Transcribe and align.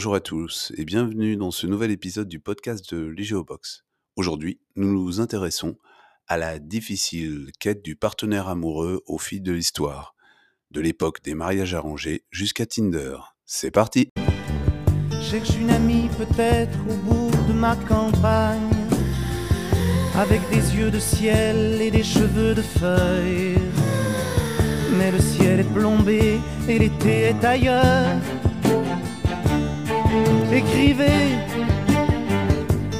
Bonjour 0.00 0.14
à 0.14 0.20
tous 0.20 0.72
et 0.78 0.86
bienvenue 0.86 1.36
dans 1.36 1.50
ce 1.50 1.66
nouvel 1.66 1.90
épisode 1.90 2.26
du 2.26 2.40
podcast 2.40 2.94
de 2.94 3.04
l'IGEOBOX. 3.04 3.84
Aujourd'hui, 4.16 4.58
nous 4.74 4.90
nous 4.90 5.20
intéressons 5.20 5.76
à 6.26 6.38
la 6.38 6.58
difficile 6.58 7.50
quête 7.60 7.82
du 7.82 7.96
partenaire 7.96 8.48
amoureux 8.48 9.02
au 9.04 9.18
fil 9.18 9.42
de 9.42 9.52
l'histoire, 9.52 10.14
de 10.70 10.80
l'époque 10.80 11.22
des 11.22 11.34
mariages 11.34 11.74
arrangés 11.74 12.24
jusqu'à 12.30 12.64
Tinder. 12.64 13.18
C'est 13.44 13.70
parti. 13.70 14.08
Mais 24.96 25.12
le 25.12 25.20
ciel 25.20 25.60
est 25.60 25.74
plombé 25.74 26.40
et 26.66 26.78
l'été 26.78 27.20
est 27.24 27.44
ailleurs. 27.44 28.16
Écrivez, 30.52 31.38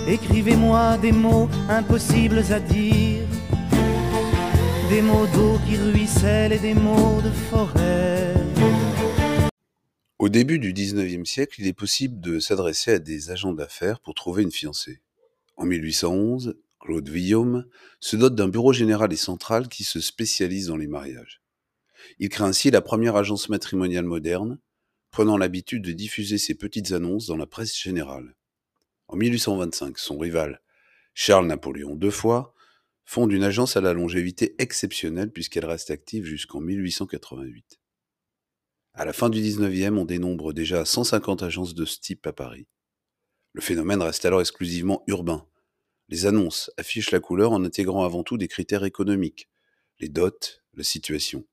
écrivez-moi 0.08 0.98
des 0.98 1.12
mots 1.12 1.48
impossibles 1.68 2.42
à 2.50 2.60
dire, 2.60 3.26
des 4.88 5.02
mots 5.02 5.26
d'eau 5.34 5.58
qui 5.66 5.76
ruissellent 5.76 6.52
et 6.52 6.58
des 6.58 6.74
mots 6.74 7.20
de 7.22 7.30
forêt. 7.30 8.34
Au 10.20 10.28
début 10.28 10.58
du 10.58 10.72
19e 10.72 11.24
siècle, 11.24 11.60
il 11.60 11.66
est 11.66 11.72
possible 11.72 12.20
de 12.20 12.38
s'adresser 12.38 12.92
à 12.92 12.98
des 12.98 13.30
agents 13.30 13.52
d'affaires 13.52 14.00
pour 14.00 14.14
trouver 14.14 14.42
une 14.42 14.52
fiancée. 14.52 15.00
En 15.56 15.64
1811, 15.64 16.54
Claude 16.78 17.08
Villaume 17.08 17.66
se 18.00 18.16
dote 18.16 18.34
d'un 18.34 18.48
bureau 18.48 18.72
général 18.72 19.12
et 19.12 19.16
central 19.16 19.68
qui 19.68 19.82
se 19.82 20.00
spécialise 20.00 20.68
dans 20.68 20.76
les 20.76 20.86
mariages. 20.86 21.42
Il 22.18 22.28
crée 22.28 22.44
ainsi 22.44 22.70
la 22.70 22.80
première 22.80 23.16
agence 23.16 23.48
matrimoniale 23.48 24.04
moderne, 24.04 24.58
prenant 25.10 25.36
l'habitude 25.36 25.82
de 25.82 25.92
diffuser 25.92 26.38
ses 26.38 26.54
petites 26.54 26.92
annonces 26.92 27.26
dans 27.26 27.36
la 27.36 27.46
presse 27.46 27.76
générale. 27.76 28.36
En 29.08 29.16
1825, 29.16 29.98
son 29.98 30.18
rival, 30.18 30.60
Charles 31.14 31.46
Napoléon 31.46 31.98
II 32.00 32.10
fois, 32.10 32.54
fonde 33.04 33.32
une 33.32 33.42
agence 33.42 33.76
à 33.76 33.80
la 33.80 33.92
longévité 33.92 34.54
exceptionnelle 34.58 35.32
puisqu'elle 35.32 35.66
reste 35.66 35.90
active 35.90 36.24
jusqu'en 36.24 36.60
1888. 36.60 37.80
À 38.94 39.04
la 39.04 39.12
fin 39.12 39.30
du 39.30 39.40
19e, 39.40 39.96
on 39.96 40.04
dénombre 40.04 40.52
déjà 40.52 40.84
150 40.84 41.42
agences 41.42 41.74
de 41.74 41.84
ce 41.84 41.98
type 41.98 42.26
à 42.26 42.32
Paris. 42.32 42.68
Le 43.52 43.60
phénomène 43.60 44.02
reste 44.02 44.24
alors 44.24 44.40
exclusivement 44.40 45.02
urbain. 45.08 45.46
Les 46.08 46.26
annonces 46.26 46.70
affichent 46.76 47.10
la 47.10 47.20
couleur 47.20 47.52
en 47.52 47.64
intégrant 47.64 48.04
avant 48.04 48.22
tout 48.22 48.36
des 48.36 48.48
critères 48.48 48.84
économiques, 48.84 49.48
les 49.98 50.08
dots, 50.08 50.30
la 50.74 50.84
situation. 50.84 51.44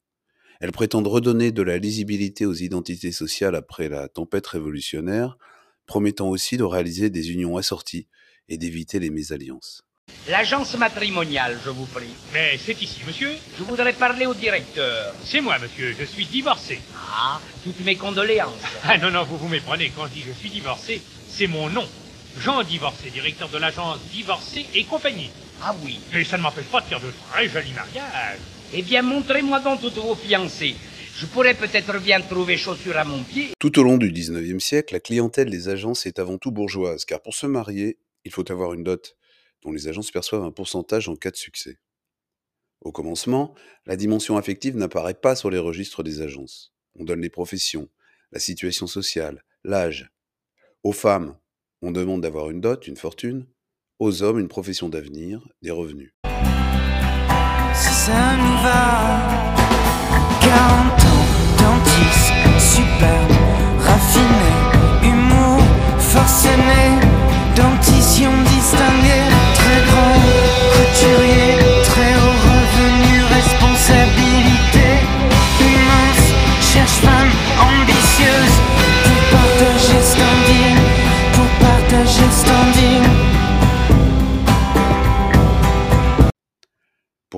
Elles 0.59 0.71
prétendent 0.71 1.07
redonner 1.07 1.51
de 1.51 1.61
la 1.61 1.77
lisibilité 1.77 2.45
aux 2.45 2.53
identités 2.53 3.11
sociales 3.11 3.55
après 3.55 3.89
la 3.89 4.07
tempête 4.07 4.47
révolutionnaire, 4.47 5.37
promettant 5.85 6.29
aussi 6.29 6.57
de 6.57 6.63
réaliser 6.63 7.09
des 7.09 7.31
unions 7.31 7.57
assorties 7.57 8.07
et 8.49 8.57
d'éviter 8.57 8.99
les 8.99 9.09
mésalliances. 9.09 9.83
L'agence 10.29 10.77
matrimoniale, 10.77 11.57
je 11.63 11.69
vous 11.69 11.85
prie. 11.85 12.09
Mais 12.33 12.57
c'est 12.57 12.81
ici, 12.81 13.01
monsieur 13.05 13.31
Je 13.57 13.63
voudrais 13.63 13.93
parler 13.93 14.25
au 14.25 14.33
directeur. 14.33 15.13
C'est 15.23 15.41
moi, 15.41 15.57
monsieur, 15.59 15.95
je 15.97 16.05
suis 16.05 16.25
divorcé. 16.25 16.79
Ah, 16.95 17.39
toutes 17.63 17.79
mes 17.81 17.95
condoléances. 17.95 18.53
Ah 18.83 18.97
non, 18.97 19.11
non, 19.11 19.23
vous 19.23 19.37
vous 19.37 19.47
méprenez, 19.47 19.91
quand 19.95 20.07
je 20.07 20.13
dis 20.13 20.23
je 20.27 20.33
suis 20.33 20.49
divorcé, 20.49 21.01
c'est 21.29 21.47
mon 21.47 21.69
nom. 21.69 21.85
Jean 22.39 22.63
Divorcé, 22.63 23.09
directeur 23.09 23.49
de 23.49 23.57
l'agence 23.57 23.99
Divorcé 24.11 24.65
et 24.75 24.83
compagnie. 24.83 25.29
Ah 25.61 25.75
oui. 25.83 25.99
Mais 26.13 26.23
ça 26.23 26.37
ne 26.37 26.43
m'empêche 26.43 26.65
pas 26.65 26.81
de 26.81 26.85
faire 26.85 26.99
de 26.99 27.11
très 27.31 27.47
jolis 27.47 27.73
mariages. 27.73 28.37
Eh 28.73 28.81
bien, 28.81 29.01
montrez-moi 29.01 29.61
donc 29.61 29.79
toutes 29.79 29.95
vos 29.95 30.15
fiancées. 30.15 30.75
Je 31.15 31.25
pourrais 31.25 31.53
peut-être 31.53 31.99
bien 32.01 32.19
trouver 32.19 32.57
chaussures 32.57 32.97
à 32.97 33.05
mon 33.05 33.23
pied. 33.23 33.49
Tout 33.59 33.79
au 33.79 33.83
long 33.83 33.97
du 33.97 34.11
19e 34.11 34.59
siècle, 34.59 34.93
la 34.93 34.99
clientèle 34.99 35.49
des 35.49 35.69
agences 35.69 36.05
est 36.05 36.19
avant 36.19 36.37
tout 36.37 36.51
bourgeoise, 36.51 37.05
car 37.05 37.21
pour 37.21 37.33
se 37.33 37.47
marier, 37.47 37.97
il 38.25 38.31
faut 38.31 38.51
avoir 38.51 38.73
une 38.73 38.83
dot, 38.83 39.15
dont 39.63 39.71
les 39.71 39.87
agences 39.87 40.11
perçoivent 40.11 40.43
un 40.43 40.51
pourcentage 40.51 41.07
en 41.07 41.15
cas 41.15 41.31
de 41.31 41.37
succès. 41.37 41.79
Au 42.81 42.91
commencement, 42.91 43.55
la 43.85 43.95
dimension 43.95 44.37
affective 44.37 44.75
n'apparaît 44.75 45.13
pas 45.13 45.35
sur 45.35 45.49
les 45.49 45.57
registres 45.57 46.03
des 46.03 46.21
agences. 46.21 46.73
On 46.99 47.05
donne 47.05 47.21
les 47.21 47.29
professions, 47.29 47.89
la 48.33 48.39
situation 48.39 48.85
sociale, 48.85 49.43
l'âge. 49.63 50.11
Aux 50.83 50.91
femmes, 50.91 51.37
on 51.81 51.91
demande 51.91 52.21
d'avoir 52.21 52.49
une 52.49 52.61
dot, 52.61 52.85
une 52.85 52.97
fortune. 52.97 53.47
Aux 53.99 54.23
hommes, 54.23 54.39
une 54.39 54.49
profession 54.49 54.89
d'avenir, 54.89 55.47
des 55.61 55.71
revenus. 55.71 56.13
Si 57.79 57.93
ça 57.93 58.35
nous 58.39 58.57
va, 58.63 59.19
40 60.41 60.51
ans, 61.13 61.25
dentiste, 61.59 62.33
superbe, 62.57 63.33
raffiné, 63.79 64.53
humour, 65.03 65.61
forcené, 65.99 66.97
dentition 67.55 68.31
distinguée, 68.45 69.29
très 69.53 69.81
grand, 69.91 70.15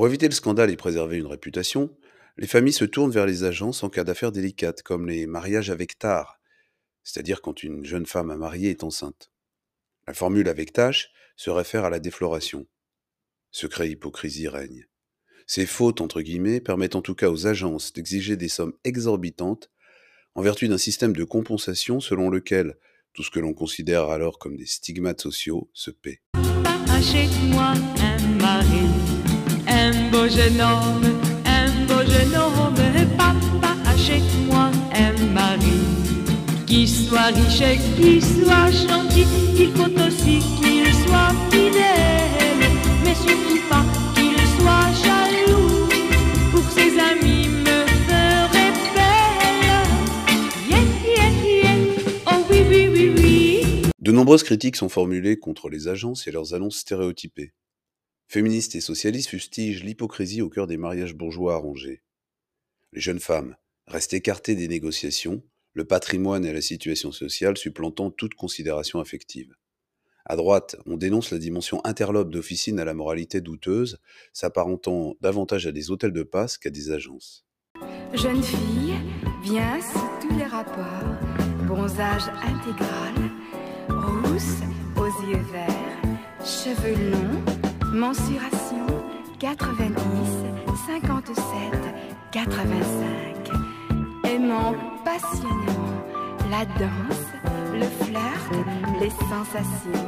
éviter 0.10 0.28
le 0.28 0.34
scandale 0.34 0.72
et 0.72 0.76
préserver 0.76 1.18
une 1.18 1.28
réputation, 1.28 1.96
les 2.38 2.48
familles 2.48 2.74
se 2.74 2.86
tournent 2.86 3.12
vers 3.12 3.26
les 3.26 3.44
agences 3.44 3.84
en 3.84 3.90
cas 3.90 4.04
d'affaires 4.04 4.32
délicates, 4.32 4.82
comme 4.82 5.08
les 5.08 5.28
mariages 5.28 5.70
avec 5.70 5.98
tard, 5.98 6.40
c'est-à-dire 7.04 7.42
quand 7.42 7.64
une 7.64 7.86
jeune 7.86 8.06
femme 8.06 8.32
à 8.32 8.38
marier 8.38 8.70
est 8.70 8.84
enceinte. 8.84 9.32
La 10.08 10.14
formule 10.14 10.50
avec 10.50 10.74
tâche 10.74 11.12
se 11.36 11.50
réfère 11.50 11.86
à 11.86 11.90
la 11.90 12.00
défloration. 12.00 12.66
Secret 13.52 13.88
et 13.88 13.92
hypocrisie 13.92 14.48
règne. 14.48 14.86
Ces 15.48 15.66
fautes, 15.66 16.02
entre 16.02 16.22
guillemets, 16.22 16.62
permettent 16.62 16.96
en 16.96 17.02
tout 17.02 17.16
cas 17.16 17.30
aux 17.30 17.48
agences 17.48 17.94
d'exiger 17.94 18.38
des 18.38 18.50
sommes 18.50 18.74
exorbitantes 18.84 19.72
en 20.36 20.42
vertu 20.42 20.68
d'un 20.68 20.78
système 20.78 21.14
de 21.14 21.24
compensation 21.24 22.00
selon 22.00 22.30
lequel 22.30 22.78
tout 23.14 23.24
ce 23.24 23.32
que 23.32 23.40
l'on 23.40 23.54
considère 23.54 24.10
alors 24.10 24.40
comme 24.40 24.58
des 24.58 24.66
stigmates 24.66 25.22
sociaux 25.22 25.70
se 25.74 25.92
paie. 25.92 26.22
Jeune 30.30 30.62
homme, 30.62 31.06
un 31.46 31.70
beau 31.88 32.02
jeune 32.10 32.36
homme. 32.36 32.76
Papa, 33.18 33.76
achète-moi 33.88 34.70
un 34.94 35.14
mari 35.34 35.82
qui 36.66 36.88
soit 36.88 37.32
riche 37.34 37.62
et 37.62 37.80
qui 37.96 38.22
soit 38.22 38.72
gentil. 38.72 39.26
Il 39.58 39.72
faut 39.72 39.92
aussi 40.08 40.40
qu'il 40.62 40.94
soit 40.94 41.34
fidèle, 41.52 42.70
mais 43.04 43.16
surtout 43.16 43.60
pas 43.70 43.84
qu'il 44.16 44.38
soit 44.60 44.90
jaloux. 45.04 45.90
Pour 46.52 46.64
ses 46.72 46.98
amis 47.00 47.48
me 47.48 47.86
ferait 48.08 48.74
belle. 48.96 49.88
Yeah, 50.70 50.86
yeah, 51.06 51.32
yeah. 51.44 51.76
Oh 52.28 52.46
oui, 52.50 52.64
oui, 52.70 52.90
oui, 52.94 53.14
oui. 53.18 53.82
De 54.00 54.12
nombreuses 54.12 54.44
critiques 54.44 54.76
sont 54.76 54.90
formulées 54.90 55.38
contre 55.38 55.70
les 55.70 55.88
agences 55.88 56.28
et 56.28 56.32
leurs 56.32 56.54
annonces 56.54 56.78
stéréotypées. 56.78 57.54
Féministes 58.32 58.76
et 58.76 58.80
socialistes 58.80 59.30
fustigent 59.30 59.84
l'hypocrisie 59.84 60.44
au 60.44 60.50
cœur 60.50 60.68
des 60.68 60.78
mariages 60.78 61.16
bourgeois 61.16 61.56
arrangés. 61.56 62.04
Les 62.94 63.02
jeunes 63.02 63.20
femmes 63.20 63.56
restent 63.88 64.14
écartées 64.14 64.54
des 64.54 64.68
négociations, 64.68 65.42
le 65.74 65.84
patrimoine 65.84 66.46
et 66.46 66.54
la 66.54 66.62
situation 66.62 67.12
sociale 67.12 67.58
supplantant 67.58 68.12
toute 68.12 68.36
considération 68.36 69.00
affective. 69.00 69.56
À 70.26 70.36
droite, 70.36 70.76
on 70.86 70.96
dénonce 70.96 71.32
la 71.32 71.40
dimension 71.40 71.82
interlope 71.84 72.30
d'officines 72.30 72.80
à 72.80 72.86
la 72.86 72.94
moralité 72.94 73.42
douteuse, 73.42 73.98
s'apparentant 74.32 75.16
davantage 75.22 75.66
à 75.66 75.72
des 75.72 75.90
hôtels 75.90 76.14
de 76.14 76.22
passe 76.22 76.60
qu'à 76.60 76.70
des 76.70 76.92
agences. 76.92 77.48
Jeune 78.14 78.44
fille, 78.44 78.94
bien 79.42 79.80
tous 80.22 80.38
les 80.38 80.46
rapports, 80.46 81.18
bronzage 81.66 82.28
intégral, 82.44 83.32
rousse 83.90 84.60
aux 84.98 85.32
yeux 85.32 85.42
verts, 85.52 86.46
cheveux 86.46 87.10
longs, 87.12 87.59
mensuration 87.94 88.86
90, 89.40 89.96
57, 90.86 91.44
85, 92.32 93.50
aimant 94.26 94.76
passionnément 95.04 96.04
la 96.52 96.66
danse, 96.66 97.26
le 97.74 97.86
flirt, 98.04 98.52
les 99.02 99.10
sensations, 99.10 100.08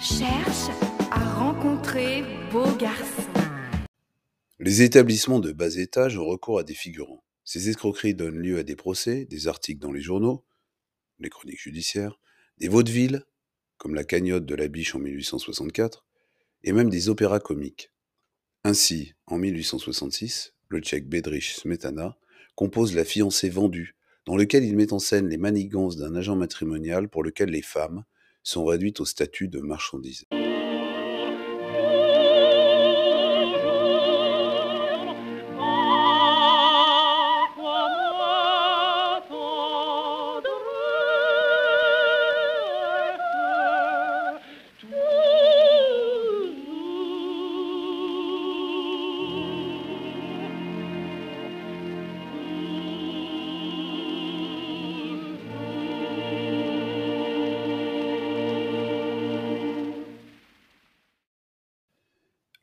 cherche 0.00 0.70
à 1.10 1.24
rencontrer 1.38 2.24
beau 2.50 2.66
garçon. 2.78 3.22
Les 4.58 4.82
établissements 4.82 5.40
de 5.40 5.52
bas 5.52 5.76
étage 5.76 6.18
ont 6.18 6.26
recours 6.26 6.58
à 6.58 6.64
des 6.64 6.74
figurants. 6.74 7.22
Ces 7.44 7.68
escroqueries 7.68 8.14
donnent 8.14 8.40
lieu 8.40 8.58
à 8.58 8.64
des 8.64 8.76
procès, 8.76 9.24
des 9.24 9.46
articles 9.46 9.80
dans 9.80 9.92
les 9.92 10.02
journaux, 10.02 10.44
les 11.20 11.30
chroniques 11.30 11.62
judiciaires, 11.62 12.18
des 12.58 12.68
vaudevilles, 12.68 13.20
comme 13.76 13.94
la 13.94 14.04
cagnotte 14.04 14.46
de 14.46 14.56
la 14.56 14.66
biche 14.66 14.96
en 14.96 14.98
1864, 14.98 16.07
et 16.64 16.72
même 16.72 16.90
des 16.90 17.08
opéras 17.08 17.40
comiques. 17.40 17.92
Ainsi, 18.64 19.14
en 19.26 19.38
1866, 19.38 20.54
le 20.68 20.80
tchèque 20.80 21.08
Bedřich 21.08 21.54
Smetana 21.54 22.18
compose 22.54 22.94
La 22.94 23.04
fiancée 23.04 23.48
vendue 23.48 23.96
dans 24.26 24.36
lequel 24.36 24.64
il 24.64 24.76
met 24.76 24.92
en 24.92 24.98
scène 24.98 25.28
les 25.28 25.38
manigances 25.38 25.96
d'un 25.96 26.14
agent 26.14 26.36
matrimonial 26.36 27.08
pour 27.08 27.22
lequel 27.22 27.48
les 27.48 27.62
femmes 27.62 28.04
sont 28.42 28.64
réduites 28.64 29.00
au 29.00 29.04
statut 29.04 29.48
de 29.48 29.60
marchandises. 29.60 30.26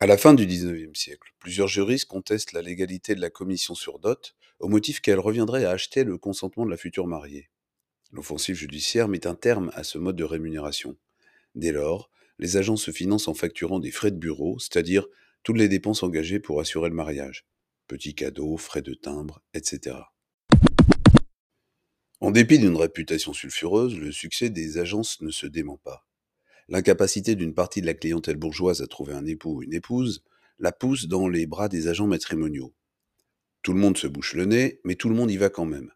À 0.06 0.08
la 0.08 0.20
fin 0.20 0.36
du 0.36 0.46
XIXe 0.46 0.94
siècle, 0.94 1.34
plusieurs 1.40 1.68
juristes 1.68 2.06
contestent 2.06 2.54
la 2.54 2.62
légalité 2.62 3.16
de 3.16 3.22
la 3.22 3.32
commission 3.32 3.74
sur 3.74 3.98
dot 3.98 4.36
au 4.60 4.68
motif 4.68 5.02
qu'elle 5.02 5.18
reviendrait 5.18 5.66
à 5.66 5.72
acheter 5.72 6.04
le 6.04 6.20
consentement 6.20 6.64
de 6.64 6.70
la 6.70 6.78
future 6.78 7.08
mariée. 7.08 7.50
L'offensive 8.12 8.56
judiciaire 8.56 9.08
met 9.08 9.26
un 9.26 9.34
terme 9.34 9.72
à 9.74 9.84
ce 9.84 9.98
mode 9.98 10.16
de 10.16 10.24
rémunération. 10.24 10.96
Dès 11.56 11.72
lors, 11.72 12.12
les 12.38 12.56
agents 12.56 12.76
se 12.76 12.92
financent 12.92 13.28
en 13.28 13.34
facturant 13.34 13.80
des 13.80 13.90
frais 13.90 14.12
de 14.12 14.18
bureau, 14.18 14.60
c'est-à-dire 14.60 15.08
toutes 15.42 15.58
les 15.58 15.70
dépenses 15.70 16.04
engagées 16.04 16.40
pour 16.40 16.60
assurer 16.60 16.90
le 16.90 16.96
mariage. 16.96 17.48
Petits 17.88 18.14
cadeaux, 18.14 18.58
frais 18.58 18.84
de 18.84 18.94
timbre, 18.94 19.42
etc. 19.56 19.98
En 22.20 22.30
dépit 22.30 22.60
d'une 22.60 22.78
réputation 22.78 23.34
sulfureuse, 23.34 23.98
le 23.98 24.12
succès 24.12 24.52
des 24.52 24.78
agences 24.78 25.20
ne 25.22 25.32
se 25.32 25.48
dément 25.48 25.78
pas. 25.78 26.06
L'incapacité 26.68 27.36
d'une 27.36 27.54
partie 27.54 27.82
de 27.82 27.86
la 27.86 27.94
clientèle 27.94 28.38
bourgeoise 28.38 28.82
à 28.82 28.88
trouver 28.88 29.14
un 29.14 29.26
époux 29.26 29.58
ou 29.58 29.64
une 29.64 29.74
épouse 29.74 30.24
la 30.58 30.72
pousse 30.72 31.08
dans 31.08 31.28
les 31.28 31.46
bras 31.46 31.70
des 31.70 31.88
agents 31.88 32.08
matrimoniaux. 32.08 32.74
Tout 33.62 33.74
le 33.74 33.80
monde 33.80 33.98
se 33.98 34.08
bouche 34.08 34.34
le 34.34 34.46
nez, 34.46 34.80
mais 34.84 34.96
tout 34.96 35.10
le 35.10 35.16
monde 35.16 35.32
y 35.32 35.38
va 35.38 35.50
quand 35.50 35.66
même. 35.66 35.92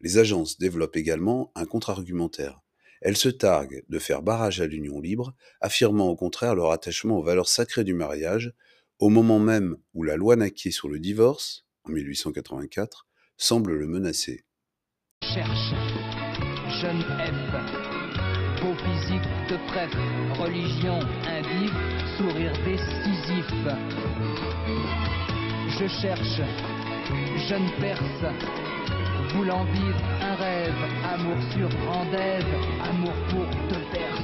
Les 0.00 0.18
agences 0.18 0.58
développent 0.58 0.96
également 0.96 1.50
un 1.54 1.64
contre-argumentaire. 1.64 2.60
Elles 3.00 3.16
se 3.16 3.28
targuent 3.28 3.84
de 3.88 3.98
faire 3.98 4.22
barrage 4.22 4.60
à 4.60 4.66
l'union 4.66 5.00
libre, 5.00 5.34
affirmant 5.60 6.08
au 6.08 6.16
contraire 6.16 6.54
leur 6.54 6.70
attachement 6.70 7.18
aux 7.18 7.22
valeurs 7.22 7.48
sacrées 7.48 7.84
du 7.84 7.94
mariage, 7.94 8.54
au 8.98 9.08
moment 9.08 9.38
même 9.38 9.76
où 9.94 10.02
la 10.02 10.16
loi 10.16 10.36
Naquier 10.36 10.70
sur 10.70 10.88
le 10.88 10.98
divorce, 10.98 11.66
en 11.84 11.90
1884, 11.90 13.06
semble 13.36 13.74
le 13.74 13.86
menacer. 13.86 14.44
Physique 18.74 19.28
de 19.48 19.56
prêtre, 19.68 19.98
religion 20.38 20.98
indive, 21.26 21.74
sourire 22.16 22.52
décisif. 22.64 23.46
Je 25.78 25.86
cherche, 26.00 26.40
jeune 27.48 27.70
Perse, 27.80 28.24
voulant 29.34 29.64
vivre 29.66 30.04
un 30.20 30.34
rêve, 30.34 30.74
amour 31.04 31.36
sur 31.52 31.68
Andève, 31.88 32.44
amour 32.82 33.12
pour 33.30 33.48
te 33.68 33.78
Perse. 33.92 34.22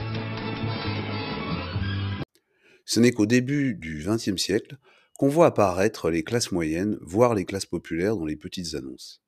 Ce 2.85 3.01
n'est 3.01 3.13
qu'au 3.13 3.27
début 3.27 3.75
du 3.75 4.05
XXe 4.05 4.37
siècle 4.37 4.77
qu'on 5.19 5.29
voit 5.29 5.47
apparaître 5.47 6.11
les 6.11 6.25
classes 6.25 6.53
moyennes, 6.53 6.99
voire 7.01 7.35
les 7.35 7.45
classes 7.45 7.67
populaires 7.67 8.17
dans 8.17 8.27
les 8.27 8.37
petites 8.37 8.75
annonces. 8.75 9.22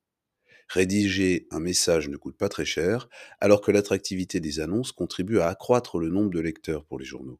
Rédiger 0.67 1.47
un 1.51 1.59
message 1.59 2.09
ne 2.09 2.17
coûte 2.17 2.37
pas 2.37 2.49
très 2.49 2.65
cher, 2.65 3.07
alors 3.39 3.61
que 3.61 3.71
l'attractivité 3.71 4.39
des 4.39 4.59
annonces 4.59 4.91
contribue 4.91 5.39
à 5.39 5.47
accroître 5.47 5.99
le 5.99 6.09
nombre 6.09 6.31
de 6.31 6.39
lecteurs 6.39 6.85
pour 6.85 6.99
les 6.99 7.05
journaux. 7.05 7.39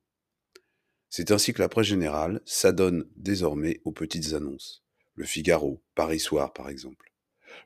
C'est 1.09 1.31
ainsi 1.31 1.53
que 1.53 1.61
la 1.61 1.69
presse 1.69 1.87
générale 1.87 2.41
s'adonne 2.45 3.05
désormais 3.15 3.81
aux 3.85 3.91
petites 3.91 4.33
annonces. 4.33 4.83
Le 5.15 5.25
Figaro, 5.25 5.81
Paris 5.95 6.19
Soir 6.19 6.53
par 6.53 6.69
exemple. 6.69 7.13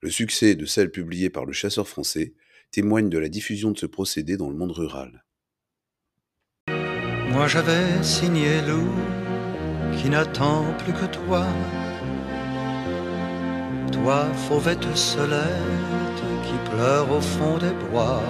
Le 0.02 0.12
succès 0.12 0.56
de 0.56 0.66
celles 0.66 0.92
publiées 0.92 1.32
par 1.32 1.46
le 1.46 1.54
chasseur 1.54 1.88
français 1.88 2.34
témoigne 2.72 3.10
de 3.10 3.18
la 3.18 3.28
diffusion 3.28 3.72
de 3.72 3.80
ce 3.80 3.88
procédé 3.88 4.38
dans 4.38 4.50
le 4.50 4.56
monde 4.56 4.72
rural. 4.72 5.26
Toi, 13.92 14.32
fauvette 14.48 14.96
solette 14.96 16.22
qui 16.44 16.70
pleure 16.70 17.12
au 17.12 17.22
fond 17.22 17.58
des 17.58 17.72
bois. 17.90 18.22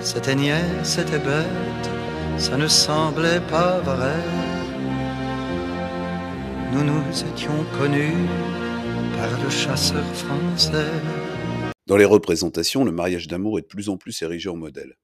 C'était 0.00 0.34
niais, 0.34 0.64
c'était 0.82 1.18
bête, 1.18 1.90
ça 2.36 2.56
ne 2.56 2.66
semblait 2.66 3.40
pas 3.48 3.80
vrai. 3.80 4.16
Nous 6.72 6.84
nous 6.84 7.24
étions 7.32 7.64
connus 7.78 8.28
par 9.16 9.42
le 9.42 9.50
chasseur 9.50 10.04
français. 10.14 10.90
Dans 11.86 11.96
les 11.96 12.04
représentations, 12.04 12.84
le 12.84 12.92
mariage 12.92 13.28
d'amour 13.28 13.58
est 13.58 13.62
de 13.62 13.66
plus 13.66 13.88
en 13.88 13.96
plus 13.96 14.20
érigé 14.22 14.48
en 14.48 14.56
modèle. 14.56 14.96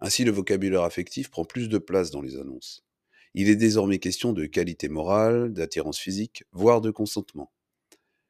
Ainsi, 0.00 0.24
le 0.24 0.32
vocabulaire 0.32 0.82
affectif 0.82 1.30
prend 1.30 1.44
plus 1.44 1.68
de 1.68 1.78
place 1.78 2.10
dans 2.10 2.20
les 2.20 2.36
annonces. 2.36 2.87
Il 3.40 3.48
est 3.48 3.54
désormais 3.54 4.00
question 4.00 4.32
de 4.32 4.46
qualité 4.46 4.88
morale, 4.88 5.52
d'attirance 5.52 6.00
physique, 6.00 6.42
voire 6.50 6.80
de 6.80 6.90
consentement. 6.90 7.52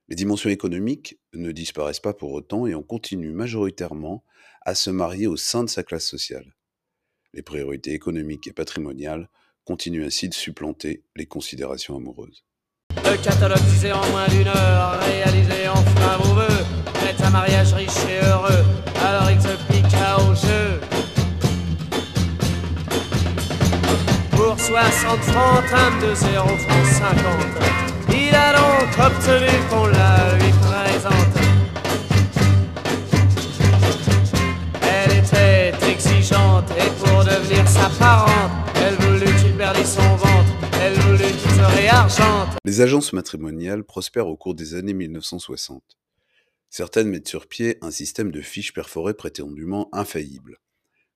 Les 0.08 0.14
dimensions 0.14 0.50
économiques 0.50 1.18
ne 1.32 1.50
disparaissent 1.50 1.98
pas 1.98 2.12
pour 2.12 2.30
autant 2.34 2.66
et 2.66 2.74
on 2.74 2.82
continue 2.82 3.30
majoritairement 3.30 4.22
à 4.60 4.74
se 4.74 4.90
marier 4.90 5.26
au 5.26 5.38
sein 5.38 5.64
de 5.64 5.70
sa 5.70 5.82
classe 5.82 6.06
sociale. 6.06 6.54
Les 7.32 7.40
priorités 7.40 7.94
économiques 7.94 8.48
et 8.48 8.52
patrimoniales 8.52 9.30
continuent 9.64 10.04
ainsi 10.04 10.28
de 10.28 10.34
supplanter 10.34 11.04
les 11.16 11.24
considérations 11.24 11.96
amoureuses. 11.96 12.44
60 24.68 25.18
francs, 25.20 25.64
trame 25.66 25.98
de 26.02 26.14
0 26.14 26.46
francs 26.46 26.86
50. 26.98 27.24
Il 28.10 28.34
a 28.34 28.52
donc 28.52 28.98
obtenu 28.98 29.48
qu'on 29.70 29.86
la 29.86 30.34
lui 30.34 30.52
présente. 30.60 31.36
Elle 34.82 35.24
était 35.24 35.72
exigeante 35.90 36.70
et 36.72 36.90
pour 37.02 37.24
devenir 37.24 37.66
sa 37.66 37.88
parente, 37.98 38.50
elle 38.84 38.96
voulut 38.96 39.34
qu'il 39.40 39.54
perdît 39.56 39.86
son 39.86 40.16
ventre, 40.16 40.52
elle 40.82 40.92
voulut 41.00 41.32
qu'il 41.32 41.50
se 41.50 41.76
réargente. 41.80 42.58
Les 42.66 42.82
agences 42.82 43.14
matrimoniales 43.14 43.84
prospèrent 43.84 44.28
au 44.28 44.36
cours 44.36 44.54
des 44.54 44.74
années 44.74 44.92
1960. 44.92 45.82
Certaines 46.68 47.08
mettent 47.08 47.28
sur 47.28 47.46
pied 47.46 47.78
un 47.80 47.90
système 47.90 48.30
de 48.30 48.42
fiches 48.42 48.74
perforées 48.74 49.14
prétendument 49.14 49.88
infaillibles. 49.94 50.58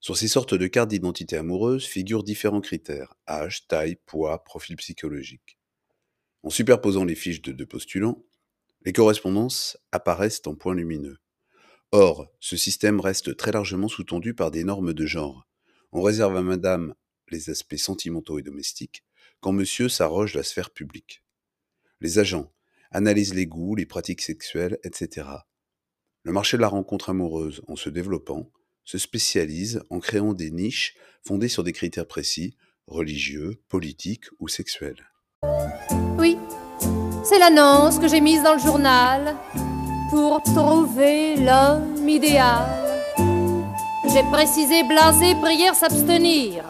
Sur 0.03 0.17
ces 0.17 0.27
sortes 0.27 0.53
de 0.53 0.67
cartes 0.67 0.89
d'identité 0.89 1.37
amoureuse 1.37 1.85
figurent 1.85 2.25
différents 2.25 2.59
critères 2.59 3.15
âge, 3.25 3.67
taille, 3.69 3.95
poids, 4.05 4.43
profil 4.43 4.75
psychologique. 4.75 5.57
En 6.43 6.49
superposant 6.49 7.05
les 7.05 7.15
fiches 7.15 7.41
de 7.41 7.53
deux 7.53 7.65
postulants, 7.65 8.21
les 8.83 8.91
correspondances 8.91 9.77
apparaissent 9.93 10.41
en 10.45 10.55
points 10.55 10.75
lumineux. 10.75 11.19
Or, 11.93 12.29
ce 12.41 12.57
système 12.57 12.99
reste 12.99 13.37
très 13.37 13.53
largement 13.53 13.87
sous-tendu 13.87 14.33
par 14.33 14.51
des 14.51 14.65
normes 14.65 14.91
de 14.91 15.05
genre. 15.05 15.47
On 15.93 16.01
réserve 16.01 16.35
à 16.35 16.41
madame 16.41 16.95
les 17.29 17.49
aspects 17.49 17.77
sentimentaux 17.77 18.37
et 18.37 18.43
domestiques, 18.43 19.05
quand 19.39 19.53
monsieur 19.53 19.87
s'arroge 19.87 20.33
la 20.33 20.43
sphère 20.43 20.71
publique. 20.71 21.23
Les 22.01 22.19
agents 22.19 22.51
analysent 22.91 23.35
les 23.35 23.47
goûts, 23.47 23.75
les 23.75 23.85
pratiques 23.85 24.21
sexuelles, 24.21 24.79
etc. 24.83 25.29
Le 26.23 26.33
marché 26.33 26.57
de 26.57 26.61
la 26.61 26.67
rencontre 26.67 27.09
amoureuse, 27.09 27.61
en 27.69 27.77
se 27.77 27.87
développant, 27.87 28.51
se 28.85 28.97
spécialise 28.97 29.81
en 29.89 29.99
créant 29.99 30.33
des 30.33 30.51
niches 30.51 30.95
fondées 31.25 31.47
sur 31.47 31.63
des 31.63 31.73
critères 31.73 32.07
précis, 32.07 32.55
religieux, 32.87 33.61
politiques 33.69 34.25
ou 34.39 34.47
sexuels. 34.47 35.09
Oui, 36.17 36.37
c'est 37.23 37.39
l'annonce 37.39 37.99
que 37.99 38.07
j'ai 38.07 38.21
mise 38.21 38.43
dans 38.43 38.53
le 38.53 38.59
journal 38.59 39.35
pour 40.09 40.43
trouver 40.43 41.35
l'homme 41.37 42.07
idéal. 42.07 42.83
J'ai 44.13 44.23
précisé 44.31 44.83
blasé, 44.83 45.33
prière, 45.41 45.73
s'abstenir. 45.73 46.63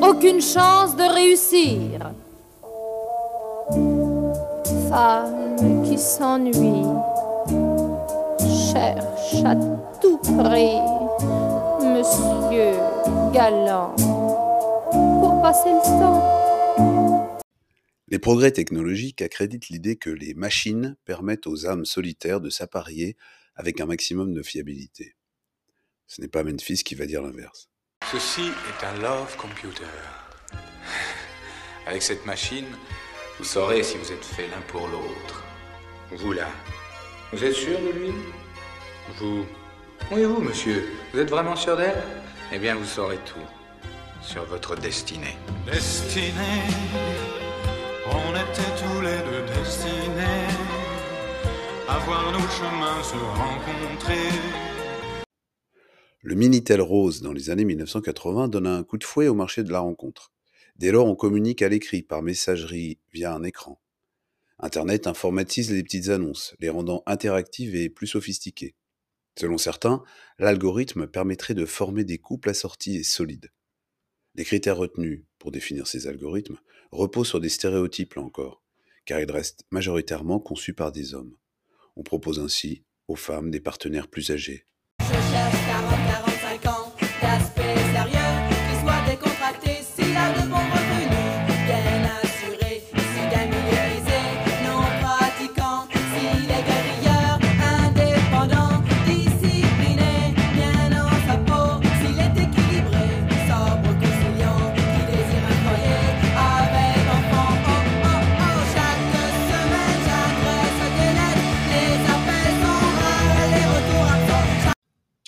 Aucune 0.00 0.40
chance 0.40 0.94
de 0.94 1.02
réussir. 1.02 2.12
Femme 4.88 5.82
qui 5.84 5.98
s'ennuie, 5.98 6.86
cherche 8.72 9.44
à 9.44 9.56
tout 10.00 10.18
prix 10.18 10.78
Monsieur 12.54 13.32
galant 13.32 13.96
pour 13.96 15.42
passer 15.42 15.70
le 15.70 15.82
temps. 15.82 17.38
Les 18.06 18.20
progrès 18.20 18.52
technologiques 18.52 19.22
accréditent 19.22 19.70
l'idée 19.70 19.96
que 19.96 20.10
les 20.10 20.34
machines 20.34 20.96
permettent 21.04 21.48
aux 21.48 21.66
âmes 21.66 21.84
solitaires 21.84 22.40
de 22.40 22.50
s'apparier 22.50 23.16
avec 23.56 23.80
un 23.80 23.86
maximum 23.86 24.32
de 24.34 24.42
fiabilité. 24.42 25.16
Ce 26.06 26.20
n'est 26.20 26.28
pas 26.28 26.44
Memphis 26.44 26.84
qui 26.84 26.94
va 26.94 27.06
dire 27.06 27.22
l'inverse. 27.22 27.70
Ceci 28.12 28.42
est 28.42 28.86
un 28.86 29.02
love 29.02 29.36
computer. 29.36 29.82
Avec 31.88 32.02
cette 32.02 32.24
machine, 32.24 32.66
vous 33.38 33.44
saurez 33.44 33.82
si 33.82 33.96
vous 33.96 34.12
êtes 34.12 34.24
fait 34.24 34.46
l'un 34.46 34.60
pour 34.68 34.86
l'autre. 34.86 35.42
Vous 36.12 36.32
là, 36.32 36.48
vous 37.32 37.42
êtes 37.42 37.54
sûr 37.54 37.80
de 37.80 37.98
lui? 37.98 38.12
Vous? 39.18 39.44
Oui, 40.12 40.22
vous, 40.22 40.40
monsieur. 40.40 40.88
Vous 41.12 41.18
êtes 41.18 41.30
vraiment 41.30 41.56
sûr 41.56 41.76
d'elle? 41.76 42.23
Eh 42.56 42.58
bien, 42.60 42.76
vous 42.76 42.84
saurez 42.84 43.18
tout 43.26 44.22
sur 44.22 44.44
votre 44.44 44.76
destinée. 44.76 45.36
Destinée, 45.66 46.62
on 48.06 48.30
était 48.30 48.74
tous 48.78 49.00
les 49.00 49.18
deux 49.28 49.44
destinés 49.58 50.46
à 51.88 51.98
voir 51.98 52.30
nos 52.30 52.38
chemins 52.38 53.02
se 53.02 53.16
rencontrer. 53.16 54.28
Le 56.22 56.34
Minitel 56.36 56.80
Rose 56.80 57.22
dans 57.22 57.32
les 57.32 57.50
années 57.50 57.64
1980 57.64 58.46
donne 58.46 58.68
un 58.68 58.84
coup 58.84 58.98
de 58.98 59.04
fouet 59.04 59.26
au 59.26 59.34
marché 59.34 59.64
de 59.64 59.72
la 59.72 59.80
rencontre. 59.80 60.32
Dès 60.76 60.92
lors, 60.92 61.06
on 61.06 61.16
communique 61.16 61.60
à 61.60 61.68
l'écrit, 61.68 62.04
par 62.04 62.22
messagerie, 62.22 63.00
via 63.12 63.34
un 63.34 63.42
écran. 63.42 63.80
Internet 64.60 65.08
informatise 65.08 65.72
les 65.72 65.82
petites 65.82 66.08
annonces, 66.08 66.54
les 66.60 66.70
rendant 66.70 67.02
interactives 67.06 67.74
et 67.74 67.90
plus 67.90 68.06
sophistiquées. 68.06 68.76
Selon 69.38 69.58
certains, 69.58 70.02
l'algorithme 70.38 71.06
permettrait 71.06 71.54
de 71.54 71.66
former 71.66 72.04
des 72.04 72.18
couples 72.18 72.50
assortis 72.50 72.96
et 72.96 73.02
solides. 73.02 73.50
Les 74.36 74.44
critères 74.44 74.76
retenus 74.76 75.24
pour 75.38 75.50
définir 75.50 75.86
ces 75.86 76.06
algorithmes 76.06 76.58
reposent 76.90 77.28
sur 77.28 77.40
des 77.40 77.48
stéréotypes 77.48 78.14
là 78.14 78.22
encore, 78.22 78.62
car 79.04 79.20
ils 79.20 79.30
restent 79.30 79.64
majoritairement 79.70 80.40
conçus 80.40 80.74
par 80.74 80.92
des 80.92 81.14
hommes. 81.14 81.36
On 81.96 82.02
propose 82.02 82.40
ainsi 82.40 82.84
aux 83.08 83.16
femmes 83.16 83.50
des 83.50 83.60
partenaires 83.60 84.08
plus 84.08 84.30
âgés. 84.30 84.66
Je 85.00 85.12
cherche 85.12 85.66
40, 85.66 85.90
45 85.90 86.23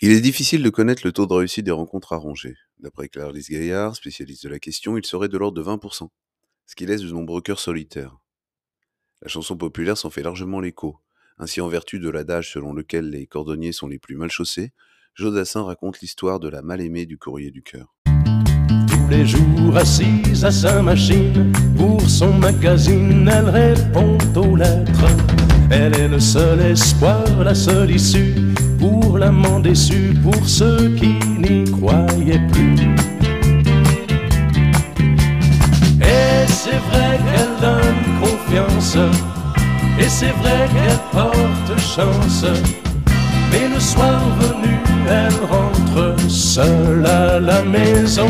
Il 0.06 0.12
est 0.12 0.20
difficile 0.20 0.62
de 0.62 0.70
connaître 0.70 1.02
le 1.04 1.10
taux 1.10 1.26
de 1.26 1.32
réussite 1.32 1.64
des 1.64 1.72
rencontres 1.72 2.12
arrangées. 2.12 2.54
D'après 2.78 3.08
Clarisse 3.08 3.50
Gaillard, 3.50 3.96
spécialiste 3.96 4.44
de 4.44 4.48
la 4.48 4.60
question, 4.60 4.96
il 4.96 5.04
serait 5.04 5.28
de 5.28 5.36
l'ordre 5.36 5.60
de 5.60 5.68
20%, 5.68 6.10
ce 6.64 6.76
qui 6.76 6.86
laisse 6.86 7.00
de 7.00 7.10
nombreux 7.10 7.40
cœurs 7.40 7.58
solitaires. 7.58 8.16
La 9.20 9.26
chanson 9.26 9.56
populaire 9.56 9.98
s'en 9.98 10.10
fait 10.10 10.22
largement 10.22 10.60
l'écho. 10.60 11.00
Ainsi, 11.38 11.60
en 11.60 11.66
vertu 11.66 11.98
de 11.98 12.08
l'adage 12.08 12.52
selon 12.52 12.72
lequel 12.72 13.10
les 13.10 13.26
cordonniers 13.26 13.72
sont 13.72 13.88
les 13.88 13.98
plus 13.98 14.14
mal 14.14 14.30
chaussés, 14.30 14.70
Jodassin 15.16 15.64
raconte 15.64 16.00
l'histoire 16.00 16.38
de 16.38 16.48
la 16.50 16.62
mal-aimée 16.62 17.06
du 17.06 17.18
courrier 17.18 17.50
du 17.50 17.64
cœur. 17.64 17.92
Tous 18.88 19.08
les 19.10 19.26
jours 19.26 19.76
assise 19.76 20.44
à 20.44 20.52
sa 20.52 20.82
machine, 20.82 21.50
pour 21.76 22.00
son 22.02 22.32
magazine, 22.32 23.28
elle 23.28 23.48
répond 23.48 24.18
aux 24.36 24.54
lettres. 24.54 25.08
Elle 25.68 25.98
est 25.98 26.08
le 26.08 26.20
seul 26.20 26.60
espoir, 26.60 27.42
la 27.42 27.56
seule 27.56 27.90
issue, 27.90 28.54
pour 28.86 29.18
l'amant 29.18 29.60
déçu, 29.60 30.14
pour 30.22 30.48
ceux 30.48 30.94
qui 30.94 31.14
n'y 31.38 31.64
croyaient 31.70 32.46
plus. 32.52 32.76
Et 36.00 36.46
c'est 36.46 36.80
vrai 36.88 37.18
qu'elle 37.26 37.54
donne 37.60 38.02
confiance, 38.20 38.96
et 39.98 40.08
c'est 40.08 40.34
vrai 40.42 40.68
qu'elle 40.72 41.00
porte 41.10 41.78
chance. 41.80 42.44
Mais 43.50 43.68
le 43.68 43.80
soir 43.80 44.20
venu, 44.38 44.74
elle 45.08 45.44
rentre 45.46 46.30
seule 46.30 47.06
à 47.06 47.40
la 47.40 47.62
maison. 47.64 48.28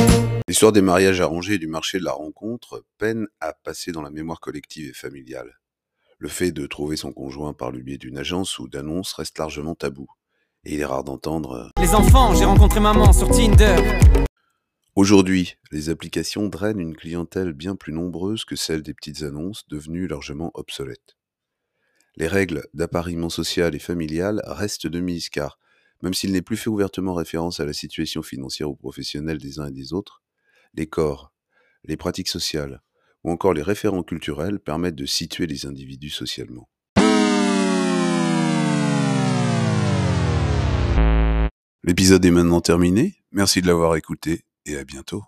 L'histoire 0.48 0.72
des 0.72 0.82
mariages 0.82 1.20
arrangés 1.20 1.54
et 1.54 1.58
du 1.58 1.66
marché 1.66 1.98
de 1.98 2.04
la 2.04 2.12
rencontre 2.12 2.84
peine 2.98 3.26
à 3.40 3.52
passer 3.52 3.92
dans 3.92 4.02
la 4.02 4.10
mémoire 4.10 4.40
collective 4.40 4.88
et 4.88 4.94
familiale. 4.94 5.58
Le 6.18 6.28
fait 6.28 6.52
de 6.52 6.66
trouver 6.66 6.96
son 6.96 7.12
conjoint 7.12 7.52
par 7.52 7.70
le 7.70 7.80
biais 7.80 7.98
d'une 7.98 8.16
agence 8.16 8.58
ou 8.58 8.68
d'annonce 8.68 9.12
reste 9.12 9.38
largement 9.38 9.74
tabou. 9.74 10.06
Et 10.68 10.74
il 10.74 10.80
est 10.80 10.84
rare 10.84 11.04
d'entendre 11.04 11.52
euh, 11.52 11.80
Les 11.80 11.94
enfants, 11.94 12.34
j'ai 12.34 12.44
rencontré 12.44 12.80
maman 12.80 13.12
sur 13.12 13.28
Tinder. 13.28 13.76
Aujourd'hui, 14.96 15.54
les 15.70 15.90
applications 15.90 16.48
drainent 16.48 16.80
une 16.80 16.96
clientèle 16.96 17.52
bien 17.52 17.76
plus 17.76 17.92
nombreuse 17.92 18.44
que 18.44 18.56
celle 18.56 18.82
des 18.82 18.92
petites 18.92 19.22
annonces 19.22 19.68
devenues 19.68 20.08
largement 20.08 20.50
obsolètes. 20.54 21.16
Les 22.16 22.26
règles 22.26 22.66
d'appariement 22.74 23.28
social 23.28 23.76
et 23.76 23.78
familial 23.78 24.42
restent 24.44 24.88
de 24.88 24.98
mise 24.98 25.28
car, 25.28 25.60
même 26.02 26.14
s'il 26.14 26.32
n'est 26.32 26.42
plus 26.42 26.56
fait 26.56 26.70
ouvertement 26.70 27.14
référence 27.14 27.60
à 27.60 27.64
la 27.64 27.72
situation 27.72 28.22
financière 28.22 28.68
ou 28.68 28.74
professionnelle 28.74 29.38
des 29.38 29.60
uns 29.60 29.68
et 29.68 29.72
des 29.72 29.92
autres, 29.92 30.20
les 30.74 30.88
corps, 30.88 31.32
les 31.84 31.96
pratiques 31.96 32.28
sociales 32.28 32.82
ou 33.22 33.30
encore 33.30 33.54
les 33.54 33.62
référents 33.62 34.02
culturels 34.02 34.58
permettent 34.58 34.96
de 34.96 35.06
situer 35.06 35.46
les 35.46 35.64
individus 35.64 36.10
socialement. 36.10 36.68
L'épisode 41.86 42.24
est 42.24 42.32
maintenant 42.32 42.60
terminé, 42.60 43.14
merci 43.30 43.62
de 43.62 43.68
l'avoir 43.68 43.94
écouté 43.94 44.44
et 44.64 44.76
à 44.76 44.82
bientôt. 44.82 45.22